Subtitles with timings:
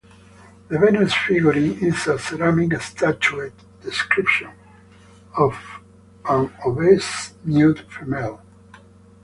[0.69, 3.53] The Venus figurine is a ceramic statuette
[3.83, 4.49] depiction
[5.37, 5.55] of
[6.27, 8.41] an obese, nude female.